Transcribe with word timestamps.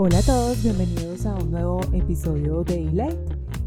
Hola 0.00 0.18
a 0.18 0.22
todos, 0.22 0.62
bienvenidos 0.62 1.26
a 1.26 1.34
un 1.34 1.50
nuevo 1.50 1.80
episodio 1.92 2.62
de 2.62 2.84
Elite. 2.84 3.18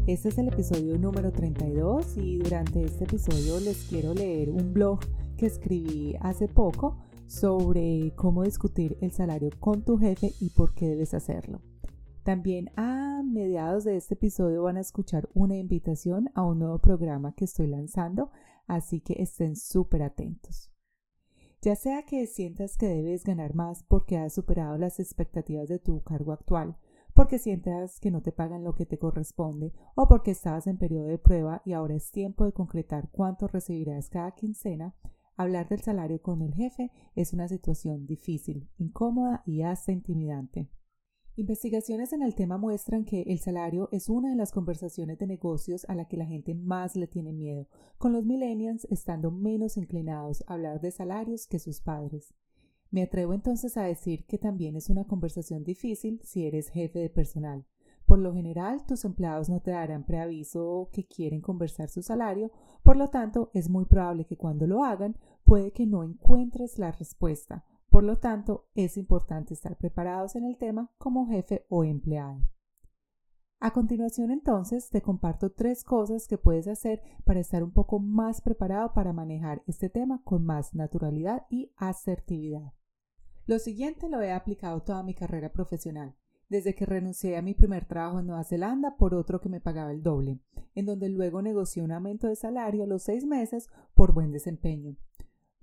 Este 0.06 0.30
es 0.30 0.38
el 0.38 0.48
episodio 0.48 0.96
número 0.96 1.30
32 1.30 2.16
y 2.16 2.38
durante 2.38 2.82
este 2.84 3.04
episodio 3.04 3.60
les 3.60 3.84
quiero 3.84 4.14
leer 4.14 4.48
un 4.48 4.72
blog 4.72 5.00
que 5.36 5.44
escribí 5.44 6.16
hace 6.22 6.48
poco 6.48 6.96
sobre 7.26 8.14
cómo 8.16 8.44
discutir 8.44 8.96
el 9.02 9.12
salario 9.12 9.50
con 9.60 9.84
tu 9.84 9.98
jefe 9.98 10.32
y 10.40 10.48
por 10.48 10.72
qué 10.72 10.88
debes 10.88 11.12
hacerlo. 11.12 11.60
También 12.22 12.70
a 12.76 13.22
mediados 13.22 13.84
de 13.84 13.98
este 13.98 14.14
episodio 14.14 14.62
van 14.62 14.78
a 14.78 14.80
escuchar 14.80 15.28
una 15.34 15.56
invitación 15.56 16.30
a 16.34 16.44
un 16.44 16.60
nuevo 16.60 16.78
programa 16.78 17.34
que 17.34 17.44
estoy 17.44 17.66
lanzando, 17.66 18.30
así 18.66 19.02
que 19.02 19.20
estén 19.20 19.54
súper 19.54 20.02
atentos. 20.02 20.71
Ya 21.64 21.76
sea 21.76 22.02
que 22.02 22.26
sientas 22.26 22.76
que 22.76 22.88
debes 22.88 23.22
ganar 23.22 23.54
más 23.54 23.84
porque 23.84 24.18
has 24.18 24.34
superado 24.34 24.76
las 24.78 24.98
expectativas 24.98 25.68
de 25.68 25.78
tu 25.78 26.02
cargo 26.02 26.32
actual, 26.32 26.76
porque 27.14 27.38
sientas 27.38 28.00
que 28.00 28.10
no 28.10 28.20
te 28.20 28.32
pagan 28.32 28.64
lo 28.64 28.74
que 28.74 28.84
te 28.84 28.98
corresponde 28.98 29.72
o 29.94 30.08
porque 30.08 30.32
estabas 30.32 30.66
en 30.66 30.76
periodo 30.76 31.06
de 31.06 31.18
prueba 31.18 31.62
y 31.64 31.74
ahora 31.74 31.94
es 31.94 32.10
tiempo 32.10 32.44
de 32.44 32.52
concretar 32.52 33.10
cuánto 33.12 33.46
recibirás 33.46 34.08
cada 34.08 34.32
quincena, 34.32 34.96
hablar 35.36 35.68
del 35.68 35.82
salario 35.82 36.20
con 36.20 36.42
el 36.42 36.52
jefe 36.52 36.90
es 37.14 37.32
una 37.32 37.46
situación 37.46 38.06
difícil, 38.06 38.68
incómoda 38.78 39.44
y 39.46 39.62
hasta 39.62 39.92
intimidante. 39.92 40.68
Investigaciones 41.34 42.12
en 42.12 42.22
el 42.22 42.34
tema 42.34 42.58
muestran 42.58 43.06
que 43.06 43.22
el 43.22 43.38
salario 43.38 43.88
es 43.90 44.10
una 44.10 44.28
de 44.28 44.36
las 44.36 44.52
conversaciones 44.52 45.18
de 45.18 45.26
negocios 45.26 45.86
a 45.88 45.94
la 45.94 46.04
que 46.04 46.18
la 46.18 46.26
gente 46.26 46.54
más 46.54 46.94
le 46.94 47.06
tiene 47.06 47.32
miedo, 47.32 47.68
con 47.96 48.12
los 48.12 48.26
millennials 48.26 48.86
estando 48.90 49.30
menos 49.30 49.78
inclinados 49.78 50.44
a 50.46 50.52
hablar 50.52 50.82
de 50.82 50.90
salarios 50.90 51.46
que 51.46 51.58
sus 51.58 51.80
padres. 51.80 52.34
Me 52.90 53.02
atrevo 53.02 53.32
entonces 53.32 53.78
a 53.78 53.84
decir 53.84 54.26
que 54.26 54.36
también 54.36 54.76
es 54.76 54.90
una 54.90 55.06
conversación 55.06 55.64
difícil 55.64 56.20
si 56.22 56.46
eres 56.46 56.68
jefe 56.68 56.98
de 56.98 57.08
personal. 57.08 57.64
Por 58.04 58.18
lo 58.18 58.34
general, 58.34 58.84
tus 58.84 59.06
empleados 59.06 59.48
no 59.48 59.60
te 59.60 59.70
darán 59.70 60.04
preaviso 60.04 60.90
que 60.92 61.06
quieren 61.06 61.40
conversar 61.40 61.88
su 61.88 62.02
salario, 62.02 62.50
por 62.82 62.98
lo 62.98 63.08
tanto, 63.08 63.50
es 63.54 63.70
muy 63.70 63.86
probable 63.86 64.26
que 64.26 64.36
cuando 64.36 64.66
lo 64.66 64.84
hagan, 64.84 65.16
puede 65.44 65.72
que 65.72 65.86
no 65.86 66.04
encuentres 66.04 66.78
la 66.78 66.92
respuesta, 66.92 67.64
por 67.92 68.04
lo 68.04 68.16
tanto, 68.16 68.70
es 68.74 68.96
importante 68.96 69.52
estar 69.52 69.76
preparados 69.76 70.34
en 70.34 70.44
el 70.44 70.56
tema 70.56 70.90
como 70.96 71.26
jefe 71.26 71.66
o 71.68 71.84
empleado. 71.84 72.40
A 73.60 73.74
continuación, 73.74 74.30
entonces, 74.30 74.88
te 74.88 75.02
comparto 75.02 75.52
tres 75.52 75.84
cosas 75.84 76.26
que 76.26 76.38
puedes 76.38 76.68
hacer 76.68 77.02
para 77.24 77.40
estar 77.40 77.62
un 77.62 77.70
poco 77.70 77.98
más 77.98 78.40
preparado 78.40 78.94
para 78.94 79.12
manejar 79.12 79.62
este 79.66 79.90
tema 79.90 80.22
con 80.24 80.42
más 80.42 80.74
naturalidad 80.74 81.46
y 81.50 81.70
asertividad. 81.76 82.72
Lo 83.44 83.58
siguiente 83.58 84.08
lo 84.08 84.22
he 84.22 84.32
aplicado 84.32 84.80
toda 84.82 85.02
mi 85.02 85.14
carrera 85.14 85.52
profesional, 85.52 86.16
desde 86.48 86.74
que 86.74 86.86
renuncié 86.86 87.36
a 87.36 87.42
mi 87.42 87.52
primer 87.52 87.84
trabajo 87.84 88.20
en 88.20 88.26
Nueva 88.26 88.44
Zelanda 88.44 88.96
por 88.96 89.14
otro 89.14 89.38
que 89.42 89.50
me 89.50 89.60
pagaba 89.60 89.92
el 89.92 90.02
doble, 90.02 90.40
en 90.74 90.86
donde 90.86 91.10
luego 91.10 91.42
negocié 91.42 91.82
un 91.82 91.92
aumento 91.92 92.26
de 92.26 92.36
salario 92.36 92.84
a 92.84 92.86
los 92.86 93.02
seis 93.02 93.26
meses 93.26 93.68
por 93.92 94.14
buen 94.14 94.32
desempeño. 94.32 94.96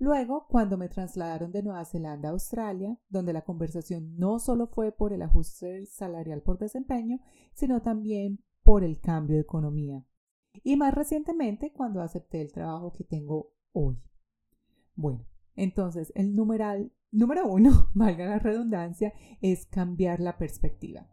Luego, 0.00 0.46
cuando 0.48 0.78
me 0.78 0.88
trasladaron 0.88 1.52
de 1.52 1.62
Nueva 1.62 1.84
Zelanda 1.84 2.30
a 2.30 2.32
Australia, 2.32 2.98
donde 3.10 3.34
la 3.34 3.42
conversación 3.42 4.16
no 4.16 4.38
solo 4.38 4.66
fue 4.66 4.92
por 4.92 5.12
el 5.12 5.20
ajuste 5.20 5.84
salarial 5.84 6.40
por 6.40 6.58
desempeño, 6.58 7.20
sino 7.52 7.82
también 7.82 8.42
por 8.62 8.82
el 8.82 8.98
cambio 8.98 9.36
de 9.36 9.42
economía. 9.42 10.02
Y 10.64 10.76
más 10.76 10.94
recientemente, 10.94 11.74
cuando 11.74 12.00
acepté 12.00 12.40
el 12.40 12.50
trabajo 12.50 12.94
que 12.94 13.04
tengo 13.04 13.52
hoy. 13.72 14.02
Bueno, 14.94 15.26
entonces 15.54 16.14
el 16.16 16.34
numeral 16.34 16.94
número 17.10 17.46
uno, 17.46 17.90
valga 17.94 18.24
la 18.24 18.38
redundancia, 18.38 19.12
es 19.42 19.66
cambiar 19.66 20.18
la 20.20 20.38
perspectiva. 20.38 21.10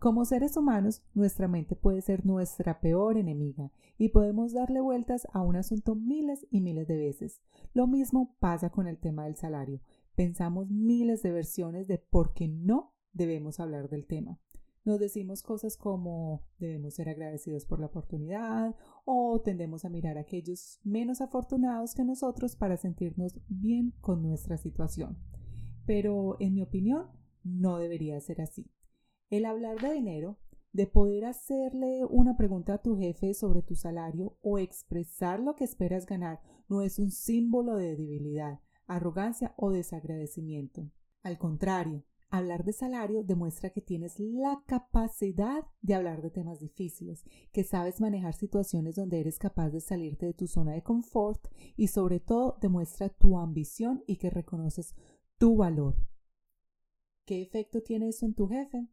Como 0.00 0.24
seres 0.24 0.56
humanos, 0.56 1.02
nuestra 1.12 1.46
mente 1.46 1.76
puede 1.76 2.00
ser 2.00 2.24
nuestra 2.24 2.80
peor 2.80 3.18
enemiga 3.18 3.70
y 3.98 4.08
podemos 4.08 4.54
darle 4.54 4.80
vueltas 4.80 5.28
a 5.34 5.42
un 5.42 5.56
asunto 5.56 5.94
miles 5.94 6.46
y 6.50 6.62
miles 6.62 6.88
de 6.88 6.96
veces. 6.96 7.42
Lo 7.74 7.86
mismo 7.86 8.34
pasa 8.40 8.70
con 8.70 8.86
el 8.86 8.96
tema 8.96 9.26
del 9.26 9.36
salario. 9.36 9.82
Pensamos 10.14 10.70
miles 10.70 11.22
de 11.22 11.32
versiones 11.32 11.86
de 11.86 11.98
por 11.98 12.32
qué 12.32 12.48
no 12.48 12.94
debemos 13.12 13.60
hablar 13.60 13.90
del 13.90 14.06
tema. 14.06 14.40
Nos 14.86 15.00
decimos 15.00 15.42
cosas 15.42 15.76
como 15.76 16.46
debemos 16.58 16.94
ser 16.94 17.10
agradecidos 17.10 17.66
por 17.66 17.78
la 17.78 17.88
oportunidad 17.88 18.74
o 19.04 19.42
tendemos 19.42 19.84
a 19.84 19.90
mirar 19.90 20.16
a 20.16 20.22
aquellos 20.22 20.80
menos 20.82 21.20
afortunados 21.20 21.94
que 21.94 22.04
nosotros 22.04 22.56
para 22.56 22.78
sentirnos 22.78 23.38
bien 23.48 23.92
con 24.00 24.22
nuestra 24.22 24.56
situación. 24.56 25.18
Pero 25.84 26.38
en 26.40 26.54
mi 26.54 26.62
opinión, 26.62 27.08
no 27.44 27.76
debería 27.76 28.18
ser 28.22 28.40
así. 28.40 28.70
El 29.30 29.44
hablar 29.44 29.80
de 29.80 29.92
dinero, 29.92 30.38
de 30.72 30.88
poder 30.88 31.24
hacerle 31.24 32.04
una 32.04 32.36
pregunta 32.36 32.74
a 32.74 32.82
tu 32.82 32.96
jefe 32.96 33.32
sobre 33.32 33.62
tu 33.62 33.76
salario 33.76 34.36
o 34.42 34.58
expresar 34.58 35.38
lo 35.38 35.54
que 35.54 35.62
esperas 35.62 36.04
ganar, 36.04 36.40
no 36.68 36.82
es 36.82 36.98
un 36.98 37.12
símbolo 37.12 37.76
de 37.76 37.96
debilidad, 37.96 38.58
arrogancia 38.88 39.54
o 39.56 39.70
desagradecimiento. 39.70 40.90
Al 41.22 41.38
contrario, 41.38 42.02
hablar 42.28 42.64
de 42.64 42.72
salario 42.72 43.22
demuestra 43.22 43.70
que 43.70 43.80
tienes 43.80 44.18
la 44.18 44.64
capacidad 44.66 45.64
de 45.80 45.94
hablar 45.94 46.22
de 46.22 46.30
temas 46.30 46.58
difíciles, 46.58 47.24
que 47.52 47.62
sabes 47.62 48.00
manejar 48.00 48.34
situaciones 48.34 48.96
donde 48.96 49.20
eres 49.20 49.38
capaz 49.38 49.70
de 49.70 49.80
salirte 49.80 50.26
de 50.26 50.34
tu 50.34 50.48
zona 50.48 50.72
de 50.72 50.82
confort 50.82 51.46
y 51.76 51.86
sobre 51.86 52.18
todo 52.18 52.58
demuestra 52.60 53.08
tu 53.08 53.38
ambición 53.38 54.02
y 54.08 54.16
que 54.16 54.30
reconoces 54.30 54.96
tu 55.38 55.54
valor. 55.54 55.94
¿Qué 57.26 57.42
efecto 57.42 57.80
tiene 57.80 58.08
eso 58.08 58.26
en 58.26 58.34
tu 58.34 58.48
jefe? 58.48 58.88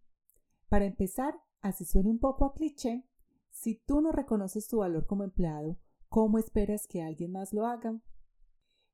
Para 0.70 0.86
empezar, 0.86 1.36
así 1.62 1.86
suena 1.86 2.10
un 2.10 2.20
poco 2.20 2.46
a 2.46 2.54
cliché, 2.54 3.06
si 3.50 3.76
tú 3.76 4.02
no 4.02 4.12
reconoces 4.12 4.68
tu 4.68 4.78
valor 4.78 5.06
como 5.08 5.24
empleado, 5.24 5.80
¿cómo 6.10 6.38
esperas 6.38 6.88
que 6.88 7.02
alguien 7.02 7.32
más 7.32 7.54
lo 7.54 7.66
haga? 7.66 8.02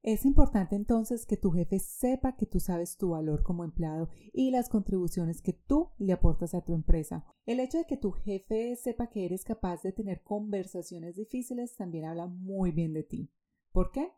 Es 0.03 0.25
importante 0.25 0.75
entonces 0.75 1.25
que 1.25 1.37
tu 1.37 1.51
jefe 1.51 1.79
sepa 1.79 2.35
que 2.35 2.45
tú 2.45 2.59
sabes 2.59 2.97
tu 2.97 3.11
valor 3.11 3.41
como 3.41 3.63
empleado 3.63 4.09
y 4.33 4.51
las 4.51 4.67
contribuciones 4.67 5.41
que 5.41 5.53
tú 5.53 5.91
le 5.97 6.11
aportas 6.11 6.53
a 6.53 6.61
tu 6.61 6.73
empresa. 6.73 7.25
El 7.45 7.61
hecho 7.61 7.77
de 7.77 7.85
que 7.85 7.95
tu 7.95 8.11
jefe 8.11 8.75
sepa 8.75 9.07
que 9.07 9.25
eres 9.25 9.45
capaz 9.45 9.81
de 9.81 9.93
tener 9.93 10.21
conversaciones 10.21 11.15
difíciles 11.15 11.77
también 11.77 12.03
habla 12.03 12.27
muy 12.27 12.71
bien 12.71 12.93
de 12.93 13.03
ti. 13.03 13.31
¿Por 13.71 13.91
qué? 13.91 14.11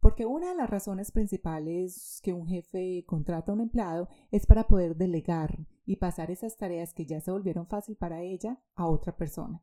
Porque 0.00 0.24
una 0.24 0.48
de 0.50 0.56
las 0.56 0.70
razones 0.70 1.12
principales 1.12 2.20
que 2.22 2.32
un 2.32 2.46
jefe 2.46 3.04
contrata 3.06 3.52
a 3.52 3.54
un 3.54 3.60
empleado 3.60 4.08
es 4.30 4.46
para 4.46 4.66
poder 4.66 4.96
delegar 4.96 5.66
y 5.84 5.96
pasar 5.96 6.30
esas 6.30 6.56
tareas 6.56 6.94
que 6.94 7.04
ya 7.06 7.20
se 7.20 7.30
volvieron 7.30 7.66
fácil 7.66 7.96
para 7.96 8.22
ella 8.22 8.62
a 8.74 8.86
otra 8.86 9.16
persona. 9.16 9.62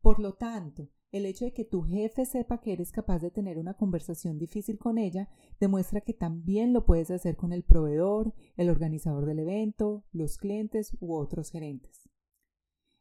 Por 0.00 0.18
lo 0.18 0.34
tanto, 0.34 0.88
el 1.10 1.24
hecho 1.24 1.46
de 1.46 1.54
que 1.54 1.64
tu 1.64 1.82
jefe 1.82 2.26
sepa 2.26 2.60
que 2.60 2.72
eres 2.72 2.92
capaz 2.92 3.20
de 3.20 3.30
tener 3.30 3.56
una 3.58 3.74
conversación 3.74 4.38
difícil 4.38 4.78
con 4.78 4.98
ella 4.98 5.28
demuestra 5.58 6.02
que 6.02 6.12
también 6.12 6.72
lo 6.72 6.84
puedes 6.84 7.10
hacer 7.10 7.36
con 7.36 7.52
el 7.52 7.62
proveedor, 7.62 8.34
el 8.56 8.68
organizador 8.68 9.24
del 9.24 9.38
evento, 9.38 10.04
los 10.12 10.36
clientes 10.36 10.96
u 11.00 11.14
otros 11.14 11.50
gerentes. 11.50 12.10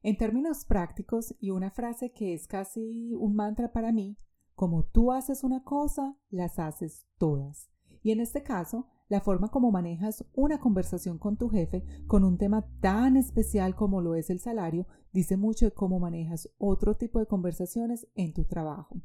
En 0.04 0.16
términos 0.16 0.64
prácticos, 0.64 1.36
y 1.40 1.50
una 1.50 1.70
frase 1.70 2.12
que 2.12 2.34
es 2.34 2.48
casi 2.48 3.14
un 3.16 3.36
mantra 3.36 3.74
para 3.74 3.92
mí, 3.92 4.16
como 4.57 4.85
tú 4.85 5.12
haces 5.12 5.44
una 5.44 5.63
cosa, 5.63 6.18
las 6.31 6.57
haces 6.57 7.06
todas. 7.19 7.69
Y 8.01 8.09
en 8.09 8.19
este 8.19 8.41
caso, 8.41 8.88
la 9.07 9.22
forma 9.22 9.50
como 9.50 9.69
manejas 9.69 10.25
una 10.34 10.59
conversación 10.59 11.19
con 11.19 11.38
tu 11.38 11.47
jefe 11.50 11.85
con 12.07 12.23
un 12.23 12.40
tema 12.40 12.67
tan 12.79 13.17
especial 13.17 13.75
como 13.75 14.01
lo 14.01 14.16
es 14.16 14.31
el 14.31 14.40
salario 14.40 14.88
dice 15.13 15.38
mucho 15.38 15.66
de 15.66 15.73
cómo 15.73 16.00
manejas 16.00 16.50
otro 16.57 16.97
tipo 16.97 17.19
de 17.19 17.28
conversaciones 17.28 18.07
en 18.16 18.34
tu 18.34 18.46
trabajo. 18.46 19.00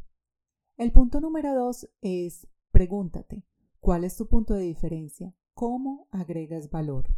El 0.78 0.90
punto 0.90 1.20
número 1.20 1.54
dos 1.54 1.86
es 2.00 2.48
pregúntate, 2.70 3.44
¿cuál 3.78 4.04
es 4.04 4.16
tu 4.16 4.28
punto 4.28 4.54
de 4.54 4.62
diferencia? 4.62 5.36
¿Cómo 5.52 6.08
agregas 6.12 6.70
valor? 6.70 7.14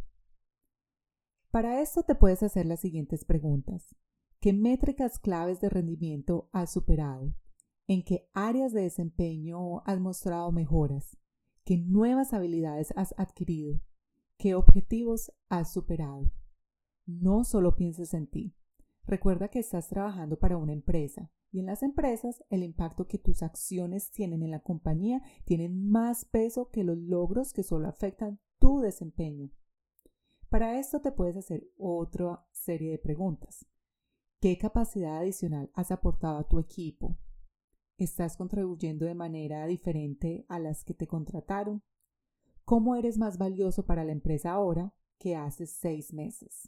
Para 1.51 1.81
esto 1.81 2.03
te 2.03 2.15
puedes 2.15 2.43
hacer 2.43 2.65
las 2.65 2.81
siguientes 2.81 3.23
preguntas. 3.23 3.95
¿Qué 4.41 4.51
métricas 4.51 5.19
claves 5.19 5.61
de 5.61 5.69
rendimiento 5.69 6.49
has 6.51 6.73
superado? 6.73 7.33
En 7.87 8.03
qué 8.03 8.29
áreas 8.33 8.73
de 8.73 8.81
desempeño 8.81 9.81
has 9.85 9.99
mostrado 9.99 10.51
mejoras, 10.51 11.17
qué 11.63 11.77
nuevas 11.77 12.33
habilidades 12.33 12.93
has 12.95 13.13
adquirido, 13.17 13.81
qué 14.37 14.55
objetivos 14.55 15.31
has 15.49 15.71
superado. 15.71 16.31
No 17.05 17.43
solo 17.43 17.75
pienses 17.75 18.13
en 18.13 18.27
ti. 18.27 18.55
Recuerda 19.03 19.49
que 19.49 19.59
estás 19.59 19.87
trabajando 19.87 20.39
para 20.39 20.57
una 20.57 20.73
empresa 20.73 21.31
y 21.51 21.59
en 21.59 21.67
las 21.67 21.83
empresas 21.83 22.43
el 22.49 22.63
impacto 22.63 23.07
que 23.07 23.19
tus 23.19 23.43
acciones 23.43 24.11
tienen 24.11 24.41
en 24.41 24.51
la 24.51 24.61
compañía 24.61 25.21
tienen 25.45 25.89
más 25.89 26.25
peso 26.25 26.69
que 26.71 26.83
los 26.83 26.97
logros 26.97 27.53
que 27.53 27.63
solo 27.63 27.87
afectan 27.87 28.39
tu 28.59 28.79
desempeño. 28.79 29.51
Para 30.49 30.79
esto 30.79 31.01
te 31.01 31.11
puedes 31.11 31.37
hacer 31.37 31.69
otra 31.77 32.45
serie 32.51 32.91
de 32.91 32.97
preguntas. 32.97 33.65
¿Qué 34.41 34.57
capacidad 34.57 35.17
adicional 35.17 35.69
has 35.75 35.91
aportado 35.91 36.39
a 36.39 36.47
tu 36.47 36.59
equipo? 36.59 37.17
¿Estás 37.97 38.35
contribuyendo 38.35 39.05
de 39.05 39.15
manera 39.15 39.65
diferente 39.67 40.45
a 40.49 40.59
las 40.59 40.83
que 40.83 40.93
te 40.93 41.07
contrataron? 41.07 41.81
¿Cómo 42.65 42.97
eres 42.97 43.17
más 43.17 43.37
valioso 43.37 43.85
para 43.85 44.03
la 44.03 44.11
empresa 44.11 44.51
ahora 44.51 44.93
que 45.17 45.37
hace 45.37 45.65
seis 45.65 46.11
meses? 46.13 46.67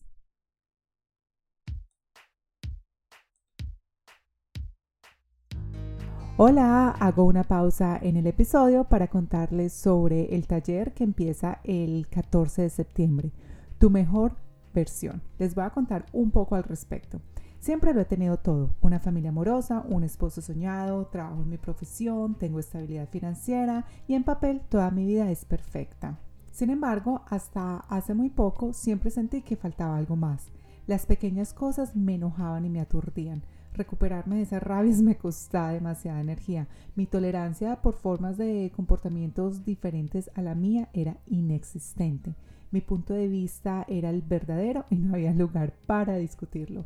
Hola, 6.38 6.92
hago 6.92 7.26
una 7.26 7.44
pausa 7.44 8.00
en 8.02 8.16
el 8.16 8.28
episodio 8.28 8.86
para 8.86 9.10
contarles 9.10 9.74
sobre 9.74 10.34
el 10.34 10.48
taller 10.48 10.94
que 10.94 11.04
empieza 11.04 11.60
el 11.66 12.08
14 12.08 12.62
de 12.62 12.70
septiembre, 12.70 13.34
Tu 13.80 13.90
mejor 13.90 14.38
versión. 14.74 15.22
Les 15.40 15.56
voy 15.56 15.66
a 15.66 15.72
contar 15.72 16.06
un 16.14 16.32
poco 16.32 16.56
al 16.56 16.64
respecto. 16.64 17.20
Siempre 17.60 17.94
lo 17.94 18.02
he 18.02 18.06
tenido 18.06 18.38
todo, 18.38 18.72
una 18.82 19.00
familia 19.00 19.30
amorosa, 19.30 19.84
un 19.90 20.04
esposo 20.04 20.42
soñado, 20.42 21.08
trabajo 21.08 21.42
en 21.42 21.50
mi 21.50 21.58
profesión, 21.58 22.36
tengo 22.36 22.60
estabilidad 22.60 23.10
financiera 23.10 23.86
y 24.08 24.14
en 24.14 24.24
papel 24.24 24.62
toda 24.70 24.92
mi 24.92 25.06
vida 25.06 25.30
es 25.32 25.44
perfecta. 25.44 26.18
Sin 26.52 26.70
embargo, 26.70 27.22
hasta 27.30 27.78
hace 27.90 28.14
muy 28.14 28.30
poco 28.30 28.74
siempre 28.74 29.12
sentí 29.12 29.42
que 29.42 29.56
faltaba 29.56 29.98
algo 29.98 30.16
más. 30.16 30.48
Las 30.88 31.06
pequeñas 31.06 31.54
cosas 31.54 31.96
me 31.96 32.16
enojaban 32.16 32.66
y 32.66 32.70
me 32.70 32.80
aturdían. 32.80 33.44
Recuperarme 33.74 34.38
de 34.38 34.44
esas 34.44 34.64
rabias 34.64 35.02
me 35.04 35.18
costaba 35.18 35.72
demasiada 35.72 36.22
energía. 36.22 36.68
Mi 36.96 37.06
tolerancia 37.06 37.82
por 37.82 37.96
formas 37.96 38.38
de 38.38 38.72
comportamientos 38.76 39.66
diferentes 39.66 40.32
a 40.34 40.42
la 40.42 40.56
mía 40.56 40.90
era 40.94 41.18
inexistente. 41.28 42.34
Mi 42.72 42.82
punto 42.82 43.14
de 43.14 43.28
vista 43.28 43.86
era 43.88 44.10
el 44.10 44.22
verdadero 44.22 44.86
y 44.90 44.96
no 44.96 45.14
había 45.14 45.34
lugar 45.34 45.74
para 45.86 46.16
discutirlo. 46.16 46.86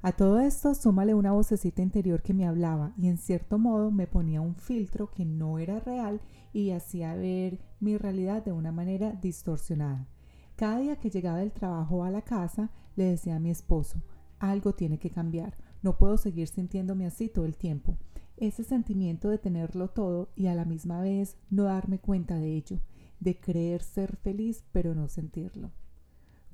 A 0.00 0.12
todo 0.12 0.38
esto 0.38 0.76
súmale 0.76 1.12
una 1.12 1.32
vocecita 1.32 1.82
interior 1.82 2.22
que 2.22 2.32
me 2.32 2.46
hablaba 2.46 2.92
y 2.96 3.08
en 3.08 3.18
cierto 3.18 3.58
modo 3.58 3.90
me 3.90 4.06
ponía 4.06 4.40
un 4.40 4.54
filtro 4.54 5.10
que 5.10 5.24
no 5.24 5.58
era 5.58 5.80
real 5.80 6.20
y 6.52 6.70
hacía 6.70 7.16
ver 7.16 7.58
mi 7.80 7.98
realidad 7.98 8.44
de 8.44 8.52
una 8.52 8.70
manera 8.70 9.18
distorsionada. 9.20 10.06
Cada 10.54 10.78
día 10.78 11.00
que 11.00 11.10
llegaba 11.10 11.38
del 11.38 11.50
trabajo 11.50 12.04
a 12.04 12.12
la 12.12 12.22
casa 12.22 12.70
le 12.94 13.04
decía 13.04 13.34
a 13.34 13.40
mi 13.40 13.50
esposo, 13.50 14.00
algo 14.38 14.72
tiene 14.72 15.00
que 15.00 15.10
cambiar, 15.10 15.56
no 15.82 15.98
puedo 15.98 16.16
seguir 16.16 16.46
sintiéndome 16.46 17.04
así 17.04 17.28
todo 17.28 17.44
el 17.44 17.56
tiempo. 17.56 17.98
Ese 18.36 18.62
sentimiento 18.62 19.28
de 19.28 19.38
tenerlo 19.38 19.88
todo 19.88 20.28
y 20.36 20.46
a 20.46 20.54
la 20.54 20.64
misma 20.64 21.00
vez 21.00 21.36
no 21.50 21.64
darme 21.64 21.98
cuenta 21.98 22.36
de 22.36 22.54
ello, 22.54 22.78
de 23.18 23.40
creer 23.40 23.82
ser 23.82 24.14
feliz 24.14 24.62
pero 24.70 24.94
no 24.94 25.08
sentirlo. 25.08 25.72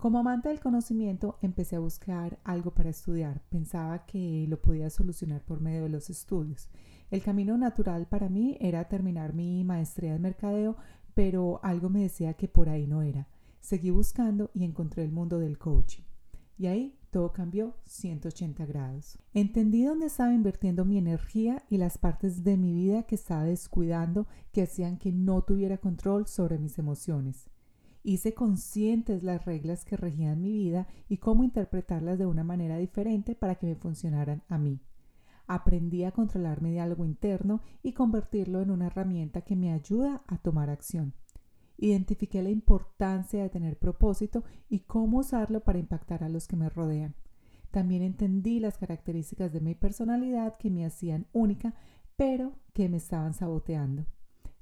Como 0.05 0.19
amante 0.19 0.51
del 0.51 0.61
conocimiento 0.61 1.39
empecé 1.41 1.77
a 1.77 1.81
buscar 1.81 2.39
algo 2.45 2.75
para 2.75 2.91
estudiar. 2.91 3.41
Pensaba 3.49 4.05
que 4.05 4.45
lo 4.51 4.61
podía 4.61 4.91
solucionar 4.91 5.43
por 5.43 5.63
medio 5.63 5.85
de 5.85 5.89
los 5.89 6.11
estudios. 6.11 6.69
El 7.11 7.23
camino 7.23 7.57
natural 7.57 8.07
para 8.07 8.29
mí 8.29 8.59
era 8.61 8.87
terminar 8.87 9.33
mi 9.33 9.65
maestría 9.65 10.13
de 10.13 10.19
mercadeo, 10.19 10.77
pero 11.15 11.59
algo 11.63 11.89
me 11.89 12.03
decía 12.03 12.35
que 12.35 12.49
por 12.49 12.69
ahí 12.69 12.87
no 12.87 13.01
era. 13.01 13.29
Seguí 13.61 13.89
buscando 13.89 14.51
y 14.53 14.65
encontré 14.65 15.05
el 15.05 15.11
mundo 15.11 15.39
del 15.39 15.57
coaching. 15.57 16.03
Y 16.59 16.67
ahí 16.67 16.99
todo 17.11 17.33
cambió 17.33 17.75
180 17.87 18.67
grados. 18.67 19.17
Entendí 19.33 19.85
dónde 19.85 20.09
estaba 20.09 20.35
invirtiendo 20.35 20.85
mi 20.85 20.99
energía 20.99 21.65
y 21.71 21.79
las 21.79 21.97
partes 21.97 22.45
de 22.45 22.59
mi 22.59 22.75
vida 22.75 23.05
que 23.05 23.15
estaba 23.15 23.45
descuidando 23.45 24.27
que 24.53 24.65
hacían 24.65 24.99
que 24.99 25.13
no 25.13 25.41
tuviera 25.45 25.79
control 25.79 26.27
sobre 26.27 26.59
mis 26.59 26.79
emociones. 26.79 27.49
Hice 28.07 28.35
conscientes 28.35 29.23
las 29.23 29.47
reglas 29.47 29.87
que 29.87 29.97
regían 29.97 30.43
mi 30.43 30.53
vida 30.53 30.87
y 31.09 31.17
cómo 31.17 31.43
interpretarlas 31.43 32.19
de 32.19 32.27
una 32.27 32.45
manera 32.45 32.77
diferente 32.77 33.35
para 33.35 33.55
que 33.55 33.67
me 33.67 33.77
funcionaran 33.77 34.43
a 34.51 34.59
mí. 34.59 34.79
Aprendí 35.47 36.05
a 36.05 36.13
controlar 36.13 36.61
mi 36.61 36.71
diálogo 36.73 37.07
interno 37.07 37.63
y 37.83 37.95
convertirlo 37.95 38.61
en 38.61 38.71
una 38.71 38.89
herramienta 38.89 39.41
que 39.41 39.57
me 39.57 39.73
ayuda 39.73 40.23
a 40.27 40.37
tomar 40.37 40.69
acción. 40.69 41.15
Identifiqué 41.79 42.43
la 42.43 42.51
importancia 42.51 43.43
de 43.43 43.49
tener 43.49 43.79
propósito 43.79 44.45
y 44.69 44.81
cómo 44.81 45.21
usarlo 45.21 45.65
para 45.65 45.79
impactar 45.79 46.25
a 46.25 46.29
los 46.29 46.47
que 46.47 46.57
me 46.57 46.69
rodean. 46.69 47.15
También 47.71 48.03
entendí 48.03 48.61
las 48.61 48.77
características 48.77 49.51
de 49.51 49.63
mi 49.63 49.75
personalidad 49.75 50.59
que 50.59 50.71
me 50.71 50.85
hacían 50.85 51.27
única, 51.33 51.75
pero 52.17 52.53
que 52.75 52.91
me 52.91 52.99
estaban 52.99 53.33
saboteando. 53.33 54.05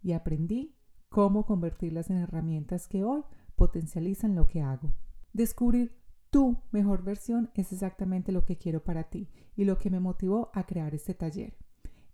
Y 0.01 0.13
aprendí 0.13 0.77
cómo 1.13 1.45
convertirlas 1.45 2.09
en 2.09 2.17
herramientas 2.17 2.89
que 2.89 3.05
hoy 3.05 3.23
potencializan 3.55 4.35
lo 4.35 4.49
que 4.49 4.63
hago. 4.63 4.95
Descubrir 5.35 5.95
tu 6.31 6.57
mejor 6.71 7.05
versión 7.05 7.51
es 7.55 7.71
exactamente 7.71 8.33
lo 8.33 8.47
que 8.47 8.57
quiero 8.57 8.83
para 8.83 9.05
ti 9.05 9.29
y 9.55 9.65
lo 9.65 9.77
que 9.77 9.91
me 9.91 10.01
motivó 10.01 10.51
a 10.55 10.65
crear 10.65 10.95
este 10.95 11.13
taller. 11.13 11.55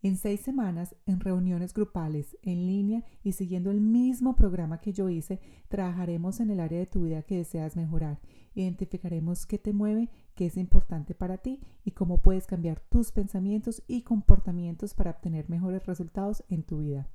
En 0.03 0.17
seis 0.17 0.41
semanas, 0.41 0.97
en 1.07 1.21
reuniones 1.21 1.75
grupales, 1.75 2.37
en 2.43 2.67
línea 2.67 3.05
y 3.23 3.33
siguiendo 3.33 3.71
el 3.71 3.81
mismo 3.81 4.35
programa 4.35 4.81
que 4.81 4.93
yo 4.93 5.09
hice, 5.09 5.41
trabajaremos 5.69 6.41
en 6.41 6.51
el 6.51 6.59
área 6.59 6.81
de 6.81 6.87
tu 6.87 7.05
vida 7.05 7.23
que 7.23 7.37
deseas 7.37 7.77
mejorar. 7.77 8.21
Identificaremos 8.57 9.47
qué 9.47 9.59
te 9.59 9.73
mueve, 9.73 10.09
qué 10.35 10.47
es 10.47 10.57
importante 10.57 11.15
para 11.15 11.39
ti 11.39 11.61
y 11.85 11.93
cómo 11.93 12.21
puedes 12.21 12.49
cambiar 12.49 12.81
tus 12.81 13.13
pensamientos 13.13 13.85
y 13.87 14.03
comportamientos 14.03 14.95
para 14.95 15.13
obtener 15.13 15.49
mejores 15.49 15.87
resultados 15.87 16.43
en 16.49 16.65
tu 16.65 16.79
vida. 16.79 17.09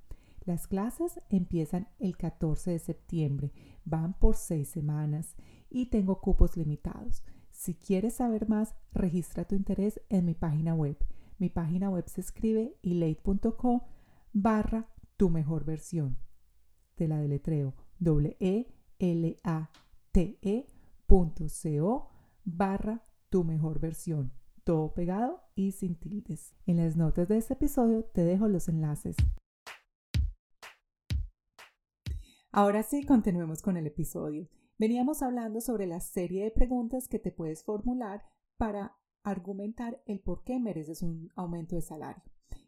Las 0.46 0.68
clases 0.68 1.20
empiezan 1.30 1.88
el 2.00 2.18
14 2.18 2.72
de 2.72 2.80
septiembre, 2.80 3.52
van 3.86 4.14
por 4.18 4.36
seis 4.36 4.70
semanas 4.70 5.36
y 5.70 5.88
tengo 5.88 6.20
cupos 6.22 6.58
limitados. 6.58 7.24
Si 7.52 7.76
quieres 7.76 8.16
saber 8.16 8.50
más, 8.50 8.76
registra 8.92 9.46
tu 9.46 9.56
interés 9.56 10.02
en 10.10 10.26
mi 10.26 10.34
página 10.34 10.76
web 10.76 10.98
mi 11.44 11.50
página 11.50 11.90
web 11.90 12.08
se 12.08 12.22
escribe 12.22 12.78
ilate.co 12.84 13.86
barra 14.32 14.88
tu 15.18 15.30
mejor 15.30 15.66
versión. 15.66 16.18
Te 16.96 17.08
la 17.08 17.18
deletreo 17.20 17.74
w 18.00 18.38
l 19.00 19.38
a 19.44 19.70
t 20.14 20.40
-E 20.42 20.66
barra 22.46 23.04
tu 23.30 23.44
mejor 23.44 23.80
versión. 23.82 24.32
Todo 24.64 24.94
pegado 24.94 25.42
y 25.56 25.72
sin 25.72 25.96
tildes. 25.96 26.56
En 26.66 26.78
las 26.78 26.96
notas 26.96 27.28
de 27.28 27.38
este 27.38 27.56
episodio 27.56 28.06
te 28.06 28.24
dejo 28.24 28.48
los 28.48 28.70
enlaces. 28.70 29.18
Ahora 32.56 32.84
sí, 32.84 33.04
continuemos 33.04 33.64
con 33.64 33.78
el 33.78 33.88
episodio. 33.88 34.48
Veníamos 34.78 35.24
hablando 35.24 35.60
sobre 35.60 35.88
la 35.88 36.00
serie 36.00 36.44
de 36.44 36.52
preguntas 36.52 37.08
que 37.08 37.18
te 37.18 37.32
puedes 37.32 37.64
formular 37.64 38.22
para 38.58 38.96
argumentar 39.24 40.04
el 40.06 40.20
por 40.20 40.44
qué 40.44 40.60
mereces 40.60 41.02
un 41.02 41.32
aumento 41.36 41.76
de 41.76 41.82
salario. 41.82 42.22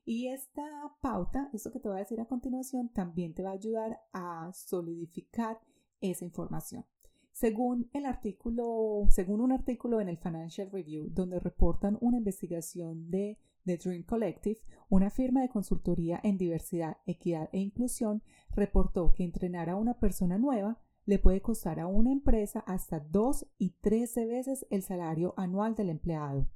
Y 0.04 0.30
esta 0.30 0.64
pauta, 1.02 1.52
esto 1.54 1.72
que 1.72 1.80
te 1.80 1.88
voy 1.88 1.98
a 1.98 2.00
decir 2.00 2.20
a 2.20 2.26
continuación, 2.26 2.90
también 2.90 3.36
te 3.36 3.44
va 3.44 3.52
a 3.52 3.54
ayudar 3.54 4.02
a 4.12 4.50
solidificar 4.56 5.62
esa 6.02 6.26
información. 6.26 6.84
Según 7.32 7.88
el 7.94 8.08
artículo, 8.08 9.06
según 9.10 9.40
un 9.40 9.52
artículo 9.52 10.02
en 10.02 10.10
el 10.10 10.18
Financial 10.18 10.68
Review, 10.72 11.12
donde 11.12 11.40
reportan 11.40 12.00
una 12.02 12.18
investigación 12.18 13.12
de 13.12 13.38
The 13.66 13.78
Dream 13.78 14.04
Collective, 14.04 14.60
una 14.90 15.10
firma 15.10 15.42
de 15.42 15.50
consultoría 15.50 16.20
en 16.24 16.38
diversidad, 16.38 16.98
equidad 17.06 17.50
e 17.52 17.60
inclusión, 17.60 18.24
reportó 18.52 19.14
que 19.14 19.24
entrenar 19.24 19.70
a 19.70 19.76
una 19.76 20.00
persona 20.00 20.38
nueva 20.38 20.80
le 21.06 21.20
puede 21.20 21.42
costar 21.42 21.80
a 21.80 21.88
una 21.88 22.12
empresa 22.12 22.60
hasta 22.62 23.00
2 23.00 23.48
y 23.58 23.72
13 23.82 24.26
veces 24.26 24.66
el 24.70 24.82
salario 24.82 25.34
anual 25.38 25.76
del 25.76 25.90
empleado. 25.90 26.50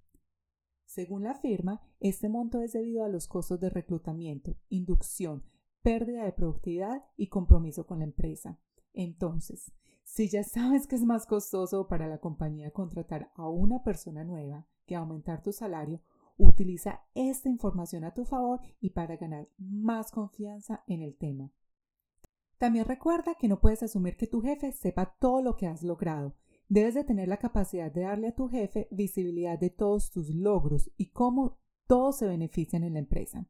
Según 0.86 1.24
la 1.24 1.36
firma, 1.36 1.82
este 2.00 2.30
monto 2.30 2.62
es 2.62 2.74
debido 2.74 3.04
a 3.04 3.10
los 3.10 3.28
costos 3.28 3.60
de 3.60 3.70
reclutamiento, 3.70 4.58
inducción, 4.70 5.44
pérdida 5.84 6.24
de 6.24 6.32
productividad 6.32 7.06
y 7.16 7.28
compromiso 7.28 7.86
con 7.86 8.00
la 8.00 8.06
empresa. 8.06 8.60
Entonces, 8.94 9.72
si 10.04 10.30
ya 10.30 10.44
sabes 10.44 10.88
que 10.88 10.96
es 10.96 11.04
más 11.04 11.28
costoso 11.28 11.88
para 11.88 12.08
la 12.08 12.18
compañía 12.18 12.72
contratar 12.72 13.32
a 13.36 13.48
una 13.48 13.84
persona 13.84 14.24
nueva 14.24 14.68
que 14.88 14.96
aumentar 14.96 15.44
tu 15.44 15.52
salario, 15.52 16.02
utiliza 16.40 17.02
esta 17.14 17.50
información 17.50 18.04
a 18.04 18.14
tu 18.14 18.26
favor 18.26 18.62
y 18.80 18.92
para 18.92 19.18
ganar 19.18 19.50
más 19.58 20.12
confianza 20.12 20.84
en 20.88 21.02
el 21.02 21.16
tema. 21.16 21.52
También 22.58 22.86
recuerda 22.86 23.36
que 23.36 23.48
no 23.48 23.60
puedes 23.60 23.84
asumir 23.84 24.18
que 24.18 24.28
tu 24.28 24.42
jefe 24.42 24.72
sepa 24.72 25.16
todo 25.20 25.42
lo 25.42 25.56
que 25.56 25.68
has 25.68 25.84
logrado. 25.84 26.36
Debes 26.68 26.94
de 26.94 27.04
tener 27.04 27.28
la 27.28 27.38
capacidad 27.38 27.92
de 27.92 28.02
darle 28.02 28.28
a 28.28 28.36
tu 28.36 28.48
jefe 28.48 28.88
visibilidad 28.92 29.58
de 29.58 29.70
todos 29.70 30.12
tus 30.12 30.30
logros 30.30 30.92
y 30.98 31.12
cómo 31.12 31.58
todos 31.88 32.18
se 32.18 32.28
benefician 32.28 32.84
en 32.84 32.94
la 32.94 33.00
empresa. 33.00 33.48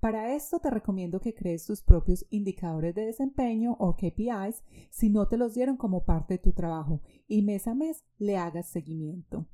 Para 0.00 0.34
esto 0.34 0.60
te 0.60 0.70
recomiendo 0.70 1.18
que 1.18 1.34
crees 1.34 1.64
tus 1.64 1.82
propios 1.82 2.26
indicadores 2.30 2.94
de 2.94 3.06
desempeño 3.06 3.74
o 3.78 3.96
KPIs 3.96 4.62
si 4.90 5.08
no 5.08 5.28
te 5.28 5.36
los 5.36 5.54
dieron 5.54 5.76
como 5.76 6.04
parte 6.04 6.34
de 6.34 6.38
tu 6.38 6.52
trabajo 6.52 7.00
y 7.26 7.42
mes 7.42 7.66
a 7.66 7.74
mes 7.74 8.04
le 8.18 8.36
hagas 8.36 8.68
seguimiento. 8.68 9.46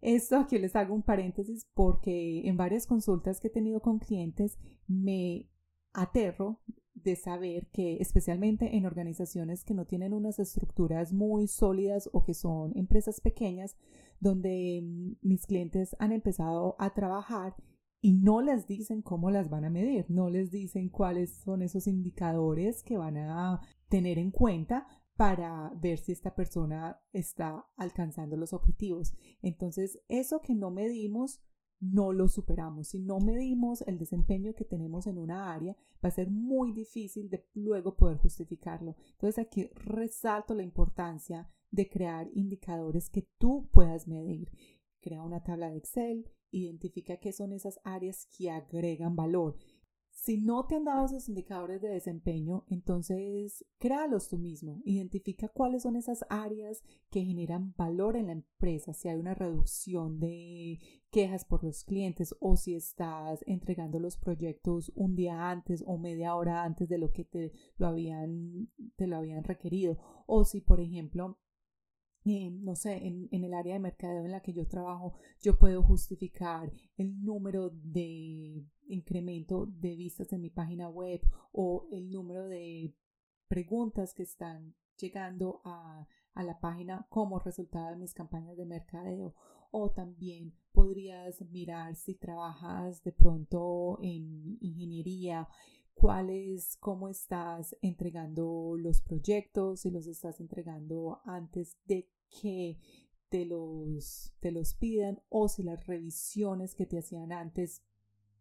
Esto 0.00 0.36
aquí 0.36 0.58
les 0.58 0.76
hago 0.76 0.94
un 0.94 1.02
paréntesis 1.02 1.66
porque 1.74 2.46
en 2.46 2.56
varias 2.56 2.86
consultas 2.86 3.40
que 3.40 3.48
he 3.48 3.50
tenido 3.50 3.80
con 3.80 3.98
clientes 3.98 4.58
me 4.86 5.48
aterro 5.92 6.60
de 6.94 7.16
saber 7.16 7.66
que 7.68 7.96
especialmente 8.00 8.76
en 8.76 8.86
organizaciones 8.86 9.64
que 9.64 9.74
no 9.74 9.86
tienen 9.86 10.12
unas 10.12 10.38
estructuras 10.38 11.12
muy 11.12 11.46
sólidas 11.46 12.08
o 12.12 12.24
que 12.24 12.34
son 12.34 12.76
empresas 12.76 13.20
pequeñas 13.20 13.76
donde 14.20 14.80
mm, 14.82 15.12
mis 15.22 15.46
clientes 15.46 15.96
han 15.98 16.12
empezado 16.12 16.76
a 16.78 16.94
trabajar 16.94 17.54
y 18.00 18.12
no 18.12 18.40
les 18.42 18.66
dicen 18.66 19.02
cómo 19.02 19.30
las 19.30 19.50
van 19.50 19.64
a 19.64 19.70
medir, 19.70 20.06
no 20.08 20.30
les 20.30 20.50
dicen 20.50 20.88
cuáles 20.88 21.34
son 21.38 21.62
esos 21.62 21.86
indicadores 21.88 22.84
que 22.84 22.96
van 22.96 23.16
a 23.16 23.60
tener 23.88 24.18
en 24.18 24.30
cuenta 24.30 24.86
para 25.18 25.72
ver 25.74 25.98
si 25.98 26.12
esta 26.12 26.32
persona 26.32 27.02
está 27.12 27.66
alcanzando 27.76 28.36
los 28.36 28.52
objetivos. 28.52 29.14
Entonces, 29.42 29.98
eso 30.06 30.40
que 30.40 30.54
no 30.54 30.70
medimos 30.70 31.40
no 31.80 32.12
lo 32.12 32.28
superamos. 32.28 32.86
Si 32.86 33.00
no 33.00 33.18
medimos 33.18 33.82
el 33.88 33.98
desempeño 33.98 34.54
que 34.54 34.64
tenemos 34.64 35.08
en 35.08 35.18
una 35.18 35.52
área, 35.52 35.76
va 36.04 36.08
a 36.08 36.12
ser 36.12 36.30
muy 36.30 36.70
difícil 36.70 37.30
de 37.30 37.44
luego 37.54 37.96
poder 37.96 38.18
justificarlo. 38.18 38.94
Entonces 39.14 39.44
aquí 39.44 39.68
resalto 39.74 40.54
la 40.54 40.62
importancia 40.62 41.50
de 41.72 41.88
crear 41.88 42.28
indicadores 42.34 43.10
que 43.10 43.28
tú 43.38 43.68
puedas 43.72 44.06
medir. 44.06 44.52
Crea 45.00 45.24
una 45.24 45.42
tabla 45.42 45.68
de 45.68 45.78
Excel, 45.78 46.30
identifica 46.52 47.16
qué 47.16 47.32
son 47.32 47.52
esas 47.52 47.80
áreas 47.82 48.28
que 48.36 48.50
agregan 48.50 49.16
valor 49.16 49.56
si 50.20 50.36
no 50.36 50.66
te 50.66 50.74
han 50.74 50.84
dado 50.84 51.06
esos 51.06 51.28
indicadores 51.28 51.80
de 51.80 51.88
desempeño, 51.88 52.64
entonces 52.68 53.64
créalos 53.78 54.28
tú 54.28 54.36
mismo. 54.36 54.82
Identifica 54.84 55.48
cuáles 55.48 55.84
son 55.84 55.94
esas 55.94 56.24
áreas 56.28 56.82
que 57.08 57.24
generan 57.24 57.72
valor 57.76 58.16
en 58.16 58.26
la 58.26 58.32
empresa. 58.32 58.92
Si 58.92 59.08
hay 59.08 59.16
una 59.16 59.34
reducción 59.34 60.18
de 60.18 60.80
quejas 61.10 61.44
por 61.44 61.62
los 61.62 61.84
clientes 61.84 62.34
o 62.40 62.56
si 62.56 62.74
estás 62.74 63.44
entregando 63.46 64.00
los 64.00 64.16
proyectos 64.16 64.92
un 64.96 65.14
día 65.14 65.50
antes 65.50 65.84
o 65.86 65.98
media 65.98 66.34
hora 66.34 66.64
antes 66.64 66.88
de 66.88 66.98
lo 66.98 67.12
que 67.12 67.24
te 67.24 67.52
lo 67.76 67.86
habían, 67.86 68.68
te 68.96 69.06
lo 69.06 69.16
habían 69.16 69.44
requerido. 69.44 69.98
O 70.26 70.44
si, 70.44 70.60
por 70.60 70.80
ejemplo, 70.80 71.38
no 72.24 72.74
sé, 72.74 73.06
en, 73.06 73.28
en, 73.30 73.44
el 73.44 73.54
área 73.54 73.74
de 73.74 73.80
mercadeo 73.80 74.24
en 74.24 74.32
la 74.32 74.42
que 74.42 74.52
yo 74.52 74.66
trabajo, 74.66 75.14
yo 75.40 75.58
puedo 75.58 75.82
justificar 75.82 76.70
el 76.96 77.24
número 77.24 77.70
de 77.70 78.66
incremento 78.88 79.66
de 79.66 79.96
vistas 79.96 80.32
en 80.32 80.40
mi 80.40 80.50
página 80.50 80.88
web 80.88 81.20
o 81.52 81.86
el 81.90 82.10
número 82.10 82.48
de 82.48 82.94
preguntas 83.48 84.14
que 84.14 84.22
están 84.22 84.74
llegando 84.96 85.60
a, 85.64 86.06
a 86.34 86.42
la 86.42 86.60
página 86.60 87.06
como 87.08 87.38
resultado 87.38 87.90
de 87.90 87.96
mis 87.96 88.14
campañas 88.14 88.56
de 88.56 88.66
mercadeo. 88.66 89.34
O 89.70 89.90
también 89.90 90.54
podrías 90.72 91.42
mirar 91.50 91.94
si 91.94 92.14
trabajas 92.14 93.02
de 93.02 93.12
pronto 93.12 93.98
en 94.00 94.56
ingeniería 94.60 95.46
cuál 95.98 96.30
es, 96.30 96.76
cómo 96.76 97.08
estás 97.08 97.76
entregando 97.82 98.76
los 98.78 99.02
proyectos, 99.02 99.80
si 99.80 99.90
los 99.90 100.06
estás 100.06 100.40
entregando 100.40 101.20
antes 101.24 101.76
de 101.86 102.08
que 102.30 102.78
te 103.28 103.44
los, 103.44 104.32
te 104.40 104.52
los 104.52 104.74
pidan 104.74 105.20
o 105.28 105.48
si 105.48 105.62
las 105.62 105.86
revisiones 105.86 106.74
que 106.74 106.86
te 106.86 106.98
hacían 106.98 107.32
antes 107.32 107.82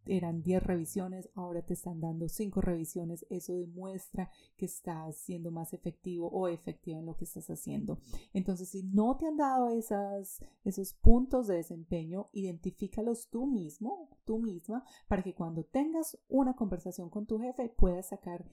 eran 0.09 0.41
10 0.41 0.63
revisiones, 0.63 1.29
ahora 1.35 1.61
te 1.61 1.73
están 1.73 1.99
dando 1.99 2.27
5 2.27 2.61
revisiones, 2.61 3.25
eso 3.29 3.53
demuestra 3.53 4.29
que 4.55 4.65
estás 4.65 5.17
siendo 5.17 5.51
más 5.51 5.73
efectivo 5.73 6.27
o 6.27 6.47
efectiva 6.47 6.99
en 6.99 7.05
lo 7.05 7.15
que 7.15 7.25
estás 7.25 7.49
haciendo. 7.49 7.99
Entonces, 8.33 8.69
si 8.69 8.83
no 8.83 9.17
te 9.17 9.27
han 9.27 9.37
dado 9.37 9.69
esos 9.69 10.93
puntos 11.01 11.47
de 11.47 11.55
desempeño, 11.55 12.29
identifícalos 12.33 13.29
tú 13.29 13.45
mismo, 13.45 14.09
tú 14.25 14.39
misma, 14.39 14.83
para 15.07 15.23
que 15.23 15.33
cuando 15.33 15.63
tengas 15.63 16.17
una 16.27 16.55
conversación 16.55 17.09
con 17.09 17.25
tu 17.25 17.39
jefe 17.39 17.69
puedas 17.69 18.09
sacar 18.09 18.49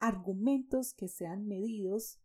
argumentos 0.00 0.94
que 0.94 1.08
sean 1.08 1.46
medidos 1.46 2.20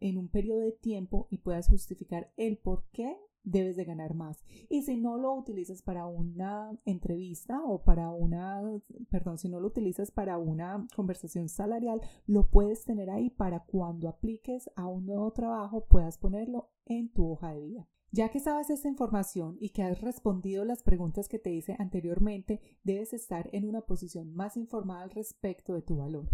en 0.00 0.18
un 0.18 0.28
periodo 0.28 0.60
de 0.60 0.72
tiempo 0.72 1.28
y 1.30 1.38
puedas 1.38 1.68
justificar 1.68 2.32
el 2.36 2.58
por 2.58 2.84
qué 2.92 3.16
debes 3.44 3.76
de 3.76 3.84
ganar 3.84 4.14
más. 4.14 4.44
Y 4.68 4.82
si 4.82 4.96
no 4.96 5.18
lo 5.18 5.34
utilizas 5.34 5.82
para 5.82 6.06
una 6.06 6.78
entrevista 6.84 7.60
o 7.64 7.82
para 7.82 8.10
una, 8.10 8.62
perdón, 9.10 9.38
si 9.38 9.48
no 9.48 9.60
lo 9.60 9.68
utilizas 9.68 10.10
para 10.10 10.38
una 10.38 10.86
conversación 10.94 11.48
salarial, 11.48 12.00
lo 12.26 12.48
puedes 12.48 12.84
tener 12.84 13.10
ahí 13.10 13.30
para 13.30 13.64
cuando 13.64 14.08
apliques 14.08 14.70
a 14.76 14.86
un 14.86 15.06
nuevo 15.06 15.32
trabajo 15.32 15.86
puedas 15.86 16.18
ponerlo 16.18 16.70
en 16.86 17.12
tu 17.12 17.30
hoja 17.30 17.52
de 17.52 17.60
vida. 17.60 17.88
Ya 18.14 18.28
que 18.28 18.40
sabes 18.40 18.68
esta 18.68 18.88
información 18.88 19.56
y 19.58 19.70
que 19.70 19.82
has 19.82 20.02
respondido 20.02 20.66
las 20.66 20.82
preguntas 20.82 21.28
que 21.28 21.38
te 21.38 21.50
hice 21.50 21.76
anteriormente, 21.78 22.60
debes 22.84 23.14
estar 23.14 23.48
en 23.54 23.66
una 23.66 23.80
posición 23.80 24.34
más 24.34 24.58
informada 24.58 25.02
al 25.02 25.10
respecto 25.10 25.72
de 25.72 25.80
tu 25.80 25.96
valor. 25.96 26.28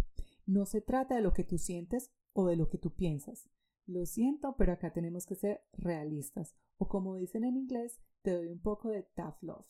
No 0.45 0.67
se 0.67 0.81
trata 0.81 1.15
de 1.15 1.21
lo 1.21 1.33
que 1.33 1.45
tú 1.45 1.57
sientes 1.57 2.11
o 2.33 2.47
de 2.47 2.57
lo 2.57 2.69
que 2.69 2.79
tú 2.79 2.95
piensas. 2.95 3.49
Lo 3.87 4.05
siento, 4.05 4.55
pero 4.57 4.73
acá 4.73 4.93
tenemos 4.93 5.25
que 5.27 5.35
ser 5.35 5.63
realistas. 5.73 6.55
O 6.77 6.89
como 6.89 7.17
dicen 7.17 7.45
en 7.45 7.57
inglés, 7.57 8.01
te 8.23 8.33
doy 8.33 8.49
un 8.49 8.61
poco 8.61 8.91
de 8.91 9.03
tough 9.15 9.43
love. 9.43 9.67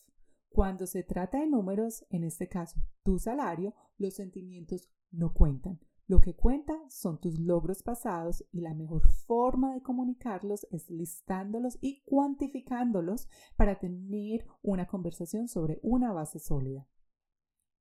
Cuando 0.49 0.87
se 0.87 1.03
trata 1.03 1.39
de 1.39 1.47
números, 1.47 2.05
en 2.09 2.23
este 2.23 2.47
caso 2.47 2.79
tu 3.03 3.19
salario, 3.19 3.73
los 3.97 4.15
sentimientos 4.15 4.89
no 5.11 5.33
cuentan. 5.33 5.79
Lo 6.07 6.21
que 6.21 6.35
cuenta 6.35 6.73
son 6.89 7.21
tus 7.21 7.39
logros 7.39 7.83
pasados 7.83 8.43
y 8.51 8.61
la 8.61 8.73
mejor 8.73 9.07
forma 9.27 9.75
de 9.75 9.83
comunicarlos 9.83 10.65
es 10.71 10.89
listándolos 10.89 11.77
y 11.81 12.01
cuantificándolos 12.01 13.27
para 13.55 13.77
tener 13.77 14.43
una 14.63 14.87
conversación 14.87 15.47
sobre 15.47 15.79
una 15.83 16.11
base 16.11 16.39
sólida. 16.39 16.87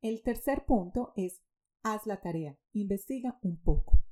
El 0.02 0.23
tercer 0.23 0.66
punto 0.66 1.14
es 1.16 1.42
haz 1.82 2.06
la 2.06 2.20
tarea, 2.20 2.58
investiga 2.73 3.38
un 3.42 3.56
poco. 3.56 4.02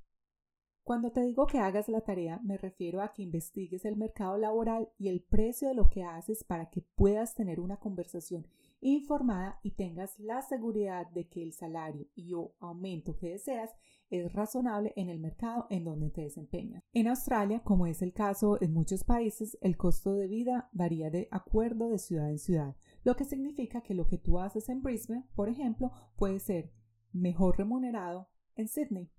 Cuando 0.87 1.11
te 1.11 1.21
digo 1.23 1.49
que 1.49 1.59
hagas 1.59 1.89
la 1.89 2.03
tarea, 2.03 2.39
me 2.45 2.57
refiero 2.57 3.03
a 3.03 3.13
que 3.13 3.23
investigues 3.23 3.85
el 3.85 3.97
mercado 3.97 4.39
laboral 4.39 4.89
y 4.99 5.09
el 5.09 5.21
precio 5.21 5.67
de 5.67 5.75
lo 5.75 5.91
que 5.91 6.05
haces 6.05 6.45
para 6.45 6.71
que 6.71 6.81
puedas 6.95 7.35
tener 7.35 7.59
una 7.59 7.79
conversación 7.79 8.47
informada 8.81 9.59
y 9.65 9.73
tengas 9.73 10.17
la 10.21 10.43
seguridad 10.43 11.09
de 11.09 11.27
que 11.27 11.43
el 11.43 11.53
salario 11.55 12.07
y 12.15 12.35
o 12.35 12.55
aumento 12.61 13.17
que 13.17 13.31
deseas 13.31 13.75
es 14.11 14.33
razonable 14.33 14.93
en 14.95 15.09
el 15.09 15.19
mercado 15.19 15.67
en 15.71 15.83
donde 15.83 16.11
te 16.11 16.21
desempeñas. 16.21 16.85
En 16.93 17.09
Australia, 17.09 17.65
como 17.65 17.89
es 17.89 18.01
el 18.01 18.13
caso 18.13 18.57
en 18.63 18.73
muchos 18.73 19.03
países, 19.03 19.59
el 19.63 19.77
costo 19.77 20.15
de 20.15 20.29
vida 20.29 20.71
varía 20.71 21.11
de 21.11 21.27
acuerdo 21.33 21.89
de 21.89 21.99
ciudad 21.99 22.31
en 22.31 22.39
ciudad, 22.39 22.77
lo 23.03 23.17
que 23.17 23.25
significa 23.25 23.81
que 23.81 23.95
lo 23.95 24.07
que 24.07 24.19
tú 24.19 24.39
haces 24.39 24.69
en 24.69 24.83
Brisbane, 24.83 25.27
por 25.35 25.49
ejemplo, 25.49 25.91
puede 26.15 26.39
ser 26.39 26.71
mejor 27.13 27.59
remunerado 27.59 28.29
en 28.55 28.69
Sydney. 28.69 29.11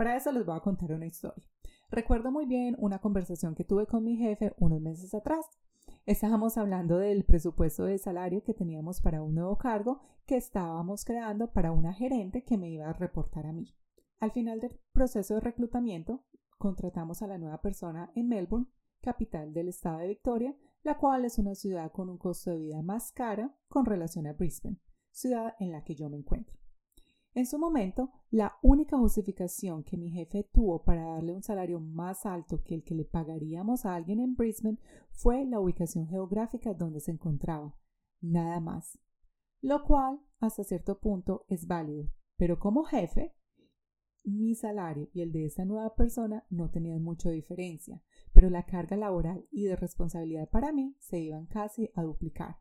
Para 0.00 0.16
eso 0.16 0.32
les 0.32 0.46
voy 0.46 0.56
a 0.56 0.60
contar 0.60 0.92
una 0.92 1.04
historia. 1.04 1.44
Recuerdo 1.90 2.32
muy 2.32 2.46
bien 2.46 2.74
una 2.78 3.00
conversación 3.00 3.54
que 3.54 3.64
tuve 3.64 3.86
con 3.86 4.02
mi 4.02 4.16
jefe 4.16 4.54
unos 4.56 4.80
meses 4.80 5.12
atrás. 5.12 5.44
Estábamos 6.06 6.56
hablando 6.56 6.96
del 6.96 7.26
presupuesto 7.26 7.84
de 7.84 7.98
salario 7.98 8.42
que 8.42 8.54
teníamos 8.54 9.02
para 9.02 9.22
un 9.22 9.34
nuevo 9.34 9.58
cargo 9.58 10.00
que 10.24 10.38
estábamos 10.38 11.04
creando 11.04 11.52
para 11.52 11.72
una 11.72 11.92
gerente 11.92 12.44
que 12.44 12.56
me 12.56 12.70
iba 12.70 12.88
a 12.88 12.94
reportar 12.94 13.44
a 13.44 13.52
mí. 13.52 13.74
Al 14.20 14.30
final 14.30 14.58
del 14.60 14.80
proceso 14.92 15.34
de 15.34 15.40
reclutamiento, 15.40 16.24
contratamos 16.56 17.20
a 17.20 17.26
la 17.26 17.36
nueva 17.36 17.60
persona 17.60 18.10
en 18.14 18.26
Melbourne, 18.26 18.68
capital 19.02 19.52
del 19.52 19.68
estado 19.68 19.98
de 19.98 20.08
Victoria, 20.08 20.56
la 20.82 20.96
cual 20.96 21.26
es 21.26 21.36
una 21.36 21.54
ciudad 21.54 21.92
con 21.92 22.08
un 22.08 22.16
costo 22.16 22.52
de 22.52 22.58
vida 22.58 22.80
más 22.80 23.12
cara 23.12 23.54
con 23.68 23.84
relación 23.84 24.26
a 24.26 24.32
Brisbane, 24.32 24.80
ciudad 25.10 25.56
en 25.60 25.72
la 25.72 25.84
que 25.84 25.94
yo 25.94 26.08
me 26.08 26.16
encuentro. 26.16 26.58
En 27.32 27.46
su 27.46 27.58
momento, 27.58 28.10
la 28.30 28.56
única 28.60 28.98
justificación 28.98 29.84
que 29.84 29.96
mi 29.96 30.10
jefe 30.10 30.48
tuvo 30.52 30.82
para 30.82 31.04
darle 31.04 31.32
un 31.32 31.42
salario 31.42 31.78
más 31.78 32.26
alto 32.26 32.62
que 32.64 32.74
el 32.74 32.82
que 32.82 32.96
le 32.96 33.04
pagaríamos 33.04 33.86
a 33.86 33.94
alguien 33.94 34.18
en 34.18 34.34
Brisbane 34.34 34.78
fue 35.12 35.44
la 35.46 35.60
ubicación 35.60 36.08
geográfica 36.08 36.74
donde 36.74 37.00
se 37.00 37.12
encontraba. 37.12 37.76
Nada 38.20 38.58
más. 38.58 38.98
Lo 39.60 39.84
cual, 39.84 40.20
hasta 40.40 40.64
cierto 40.64 40.98
punto, 40.98 41.44
es 41.48 41.66
válido. 41.68 42.10
Pero 42.36 42.58
como 42.58 42.82
jefe, 42.82 43.36
mi 44.24 44.54
salario 44.54 45.08
y 45.12 45.22
el 45.22 45.30
de 45.30 45.46
esa 45.46 45.64
nueva 45.64 45.94
persona 45.94 46.44
no 46.50 46.70
tenían 46.70 47.02
mucha 47.02 47.30
diferencia, 47.30 48.02
pero 48.32 48.50
la 48.50 48.66
carga 48.66 48.96
laboral 48.96 49.46
y 49.50 49.64
de 49.64 49.76
responsabilidad 49.76 50.48
para 50.50 50.72
mí 50.72 50.96
se 50.98 51.20
iban 51.20 51.46
casi 51.46 51.90
a 51.94 52.02
duplicar. 52.02 52.56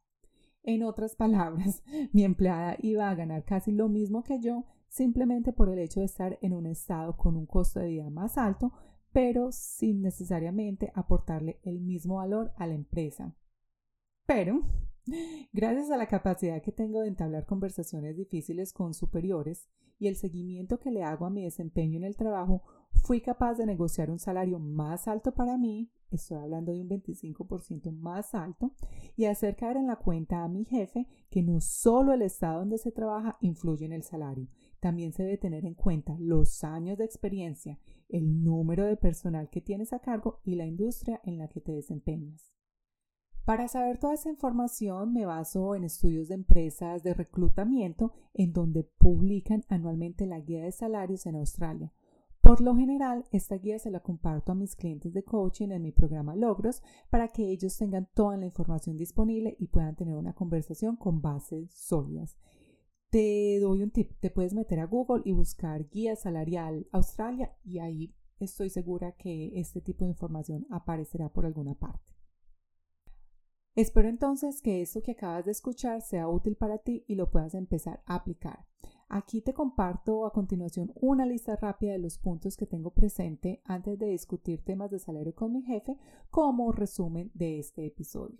En 0.64 0.84
otras 0.84 1.16
palabras, 1.16 1.84
mi 2.14 2.24
empleada 2.24 2.76
iba 2.80 3.10
a 3.10 3.16
ganar 3.16 3.46
casi 3.46 3.72
lo 3.72 3.90
mismo 3.90 4.24
que 4.24 4.40
yo 4.40 4.66
simplemente 4.90 5.54
por 5.54 5.70
el 5.70 5.80
hecho 5.80 6.00
de 6.00 6.08
estar 6.08 6.38
en 6.42 6.54
un 6.54 6.66
estado 6.66 7.16
con 7.16 7.38
un 7.38 7.46
costo 7.46 7.80
de 7.80 7.88
vida 7.88 8.10
más 8.10 8.38
alto, 8.38 8.74
pero 9.12 9.52
sin 9.52 10.02
necesariamente 10.02 10.92
aportarle 10.96 11.60
el 11.64 11.80
mismo 11.80 12.16
valor 12.16 12.52
a 12.58 12.68
la 12.68 12.74
empresa. 12.74 13.36
Pero, 14.26 14.62
gracias 15.54 15.92
a 15.92 15.98
la 15.98 16.08
capacidad 16.08 16.62
que 16.62 16.72
tengo 16.72 17.02
de 17.02 17.08
entablar 17.08 17.46
conversaciones 17.46 18.18
difíciles 18.18 18.74
con 18.74 18.94
superiores 18.94 19.70
y 19.98 20.08
el 20.08 20.16
seguimiento 20.16 20.80
que 20.80 20.92
le 20.92 21.04
hago 21.04 21.26
a 21.26 21.30
mi 21.30 21.44
desempeño 21.44 21.98
en 21.98 22.06
el 22.06 22.16
trabajo, 22.16 22.64
fui 22.92 23.22
capaz 23.22 23.56
de 23.56 23.66
negociar 23.66 24.10
un 24.10 24.20
salario 24.20 24.60
más 24.60 25.08
alto 25.08 25.34
para 25.34 25.58
mí 25.58 25.92
estoy 26.12 26.38
hablando 26.38 26.74
de 26.74 26.82
un 26.82 26.90
25% 26.90 27.92
más 27.92 28.34
alto, 28.34 28.74
y 29.16 29.26
hacer 29.26 29.56
caer 29.56 29.78
en 29.78 29.88
la 29.88 29.98
cuenta 29.98 30.44
a 30.44 30.48
mi 30.48 30.66
jefe 30.66 31.08
que 31.30 31.44
no 31.44 31.62
solo 31.62 32.14
el 32.14 32.22
estado 32.22 32.60
donde 32.60 32.78
se 32.78 32.92
trabaja 32.92 33.38
influye 33.42 33.86
en 33.86 33.94
el 33.94 34.04
salario, 34.04 34.48
también 34.80 35.14
se 35.14 35.24
debe 35.24 35.38
tener 35.38 35.66
en 35.66 35.76
cuenta 35.76 36.16
los 36.20 36.64
años 36.64 36.98
de 36.98 37.06
experiencia, 37.06 37.80
el 38.08 38.44
número 38.44 38.86
de 38.86 38.98
personal 38.98 39.50
que 39.50 39.62
tienes 39.62 39.94
a 39.94 40.00
cargo 40.00 40.40
y 40.44 40.56
la 40.56 40.66
industria 40.66 41.22
en 41.24 41.38
la 41.38 41.48
que 41.48 41.62
te 41.62 41.72
desempeñas. 41.72 42.54
Para 43.46 43.68
saber 43.68 43.98
toda 43.98 44.14
esa 44.14 44.30
información 44.30 45.12
me 45.12 45.26
baso 45.26 45.74
en 45.74 45.84
estudios 45.84 46.28
de 46.28 46.36
empresas 46.36 47.02
de 47.02 47.16
reclutamiento 47.16 48.14
en 48.34 48.54
donde 48.54 48.84
publican 48.84 49.64
anualmente 49.70 50.28
la 50.28 50.40
guía 50.40 50.64
de 50.64 50.72
salarios 50.72 51.26
en 51.26 51.36
Australia, 51.36 51.92
Por 52.50 52.62
lo 52.62 52.76
general, 52.76 53.26
esta 53.32 53.58
guía 53.58 53.78
se 53.78 53.92
la 53.92 54.00
comparto 54.00 54.52
a 54.52 54.56
mis 54.56 54.76
clientes 54.76 55.14
de 55.14 55.24
coaching 55.24 55.70
en 55.70 55.84
mi 55.84 55.92
programa 55.92 56.36
Logros 56.36 56.82
para 57.12 57.28
que 57.28 57.52
ellos 57.52 57.78
tengan 57.78 58.10
toda 58.16 58.38
la 58.38 58.48
información 58.48 58.98
disponible 58.98 59.56
y 59.60 59.68
puedan 59.68 59.96
tener 59.96 60.16
una 60.16 60.34
conversación 60.34 60.96
con 60.96 61.22
bases 61.22 61.72
sólidas. 61.72 62.40
Te 63.12 63.60
doy 63.60 63.84
un 63.84 63.92
tip, 63.92 64.14
te 64.20 64.32
puedes 64.32 64.56
meter 64.56 64.80
a 64.80 64.88
Google 64.88 65.22
y 65.26 65.32
buscar 65.32 65.88
guía 65.90 66.16
salarial 66.16 66.88
Australia 66.92 67.56
y 67.64 67.78
ahí 67.78 68.16
estoy 68.40 68.72
segura 68.72 69.12
que 69.12 69.52
este 69.60 69.80
tipo 69.80 70.06
de 70.06 70.10
información 70.10 70.66
aparecerá 70.72 71.30
por 71.30 71.46
alguna 71.46 71.76
parte. 71.76 72.16
Espero 73.76 74.10
entonces 74.10 74.64
que 74.64 74.82
esto 74.82 75.04
que 75.04 75.12
acabas 75.12 75.46
de 75.46 75.52
escuchar 75.52 76.02
sea 76.02 76.28
útil 76.28 76.56
para 76.56 76.80
ti 76.80 77.06
y 77.08 77.14
lo 77.14 77.30
puedas 77.30 77.54
empezar 77.54 78.02
a 78.08 78.16
aplicar. 78.16 78.66
Aquí 79.12 79.42
te 79.42 79.56
comparto 79.56 80.28
a 80.28 80.32
continuación 80.32 80.94
una 80.94 81.26
lista 81.26 81.56
rápida 81.56 81.94
de 81.94 81.98
los 81.98 82.20
puntos 82.20 82.56
que 82.56 82.68
tengo 82.68 82.92
presente 82.92 83.60
antes 83.66 83.98
de 83.98 84.06
discutir 84.06 84.64
temas 84.64 84.92
de 84.92 85.00
salario 85.00 85.34
con 85.34 85.52
mi 85.52 85.64
jefe 85.64 85.98
como 86.30 86.72
resumen 86.72 87.32
de 87.34 87.58
este 87.58 87.88
episodio. 87.88 88.38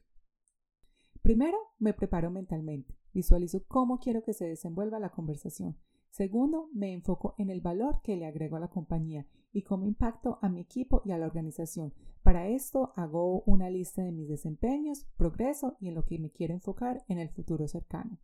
Primero, 1.24 1.58
me 1.80 1.96
preparo 1.96 2.30
mentalmente. 2.30 2.96
Visualizo 3.14 3.66
cómo 3.68 3.98
quiero 3.98 4.22
que 4.22 4.34
se 4.34 4.46
desenvuelva 4.46 5.00
la 5.00 5.10
conversación. 5.10 5.76
Segundo, 6.12 6.70
me 6.72 6.94
enfoco 6.94 7.34
en 7.40 7.50
el 7.50 7.62
valor 7.62 8.02
que 8.04 8.16
le 8.16 8.28
agrego 8.28 8.58
a 8.58 8.60
la 8.60 8.70
compañía 8.70 9.26
y 9.52 9.64
cómo 9.64 9.88
impacto 9.88 10.38
a 10.44 10.50
mi 10.50 10.62
equipo 10.62 11.02
y 11.04 11.12
a 11.12 11.18
la 11.18 11.26
organización. 11.26 11.96
Para 12.22 12.48
esto 12.48 12.94
hago 12.96 13.42
una 13.48 13.72
lista 13.72 14.04
de 14.04 14.12
mis 14.12 14.30
desempeños, 14.30 15.08
progreso 15.18 15.78
y 15.80 15.88
en 15.88 15.96
lo 15.96 16.06
que 16.06 16.20
me 16.20 16.30
quiero 16.30 16.54
enfocar 16.54 17.04
en 17.08 17.18
el 17.18 17.30
futuro 17.30 17.68
cercano. 17.68 18.20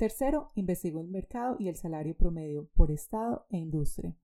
Tercero, 0.00 0.50
investigo 0.54 0.98
el 0.98 1.08
mercado 1.08 1.56
y 1.58 1.68
el 1.68 1.76
salario 1.76 2.16
promedio 2.16 2.70
por 2.72 2.90
estado 2.90 3.44
e 3.50 3.58
industria. 3.58 4.16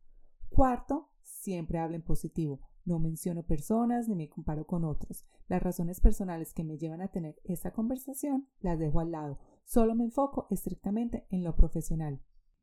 Cuarto, 0.49 1.11
siempre 1.21 1.79
hablo 1.79 1.97
en 1.97 2.03
positivo. 2.03 2.63
No 2.87 2.99
menciono 2.99 3.43
personas 3.43 4.09
ni 4.09 4.17
me 4.17 4.31
comparo 4.31 4.67
con 4.67 4.87
otros. 4.87 5.27
Las 5.49 5.63
razones 5.63 6.01
personales 6.01 6.55
que 6.55 6.65
me 6.65 6.79
llevan 6.79 7.03
a 7.03 7.09
tener 7.09 7.39
esta 7.45 7.75
conversación 7.75 8.49
las 8.61 8.79
dejo 8.79 9.01
al 9.01 9.11
lado. 9.11 9.39
Solo 9.67 9.95
me 9.95 10.05
enfoco 10.05 10.47
estrictamente 10.49 11.27
en 11.29 11.45
lo 11.45 11.55
profesional. 11.55 12.23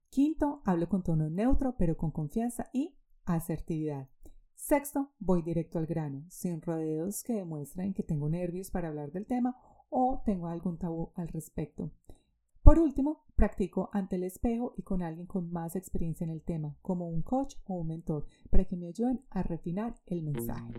Quinto, 0.10 0.64
hablo 0.66 0.90
con 0.90 1.04
tono 1.04 1.30
neutro 1.30 1.76
pero 1.78 1.96
con 1.96 2.10
confianza 2.10 2.72
y 2.74 2.98
asertividad. 3.26 4.10
Sexto, 4.56 5.12
voy 5.20 5.44
directo 5.44 5.78
al 5.78 5.86
grano, 5.86 6.26
sin 6.30 6.64
rodeos 6.64 7.22
que 7.22 7.34
demuestren 7.34 7.94
que 7.94 8.02
tengo 8.02 8.28
nervios 8.28 8.72
para 8.72 8.88
hablar 8.88 9.12
del 9.12 9.28
tema 9.28 9.56
o 9.92 10.24
tengo 10.26 10.48
algún 10.48 10.80
tabú 10.80 11.12
al 11.14 11.28
respecto. 11.28 11.92
Por 12.64 12.80
último, 12.80 13.26
practico 13.36 13.90
ante 13.92 14.16
el 14.16 14.24
espejo 14.24 14.74
y 14.78 14.84
con 14.84 15.04
alguien 15.04 15.28
con 15.28 15.52
más 15.52 15.76
experiencia 15.76 16.24
en 16.24 16.30
el 16.30 16.42
tema, 16.42 16.78
como 16.82 17.10
un 17.10 17.22
coach 17.22 17.56
o 17.66 17.76
un 17.76 17.88
mentor, 17.88 18.26
para 18.50 18.64
que 18.64 18.78
me 18.78 18.88
ayuden 18.88 19.22
a 19.32 19.44
refinar 19.44 19.96
el 20.08 20.24
mensaje. 20.24 20.74